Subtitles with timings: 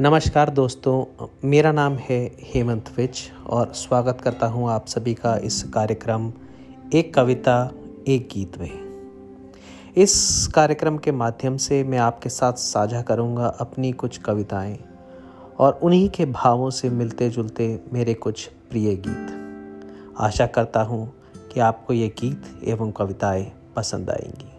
[0.00, 5.62] नमस्कार दोस्तों, मेरा नाम है हेमंत विच और स्वागत करता हूँ आप सभी का इस
[5.62, 6.32] कार्यक्रम
[6.94, 7.72] एक कविता,
[8.08, 8.70] एक गीत में।
[9.96, 14.78] इस कार्यक्रम के माध्यम से मैं आपके साथ साझा करूँगा अपनी कुछ कविताएँ
[15.58, 21.14] और उन्हीं के भावों से मिलते जुलते मेरे कुछ प्रिय गीत। आशा करता हूँ
[21.52, 24.55] कि आपको ये गीत एवं कविताएँ पसंद आएँगी।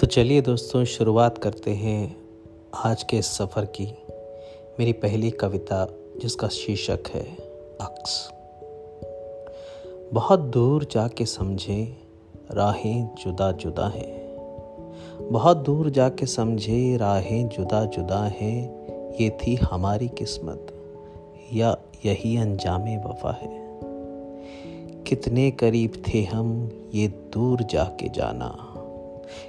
[0.00, 2.16] तो चलिए दोस्तों, शुरुआत करते हैं
[2.74, 3.94] आज के इस सफ़र की।
[4.78, 5.88] मेरी पहली कविता,
[6.22, 7.24] जिसका शीर्षक है,
[7.80, 8.30] अक्स।
[10.12, 11.96] बहुत दूर जाके समझे,
[12.50, 14.36] राहें जुदा जुदा हैं।
[15.32, 20.66] बहुत दूर जाके समझे, राहें जुदा जुदा हैं। ये थी हमारी किस्मत,
[21.52, 23.80] या यही अंजाम वफा है।
[25.02, 28.67] कितने करीब थे हम, ये दूर जाके जाना।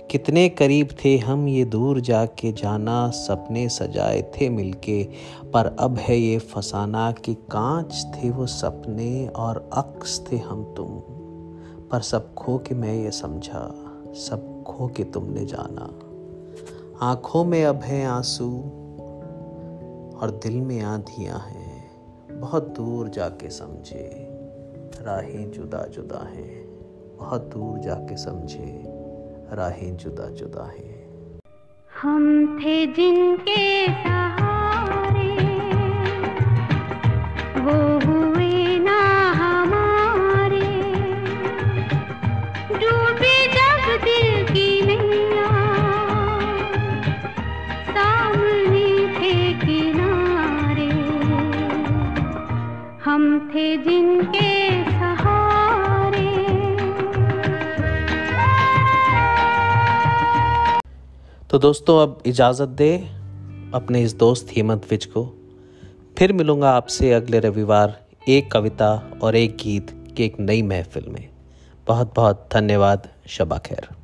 [0.09, 5.03] कितने करीब थे हम ये दूर जाके जाना, सपने सजाए थे मिलके।
[5.53, 10.87] पर अब है ये फसाना कि कांच थे वो सपने और अक्स थे हम तुम।
[11.91, 13.75] पर सब खो के मैं ये समझा,
[14.15, 15.99] सब खो के तुमने जाना।
[17.05, 18.57] आँखों में अब है आँसू
[20.19, 21.91] और दिल में आंधियाँ हैं।
[22.39, 24.27] बहुत दूर जाके समझे,
[25.01, 26.69] राहें जुदा जुदा हैं।
[27.19, 28.98] बहुत दूर जाके समझे।
[29.53, 30.99] राहें जुदा जुदा हैं।
[32.01, 35.31] हम थे जिनके सहारे,
[37.59, 38.99] वो हुए ना
[39.31, 40.61] हमारे।
[42.71, 45.49] डूबे जब दिल की नैया,
[47.89, 48.87] सामने
[49.19, 50.91] थे किनारे।
[53.05, 54.58] हम थे जिनके
[61.49, 62.97] तो दोस्तों, अब इजाज़त दे
[63.73, 65.23] अपने इस दोस्त हेमंत विज को।
[66.17, 71.29] फिर मिलूँगा आपसे अगले रविवार एक कविता और एक गीत की एक नई महफिल में।
[71.87, 73.98] बहुत बहुत धन्यवाद, शबा खैर।